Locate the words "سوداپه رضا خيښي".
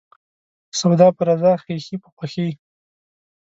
0.79-1.95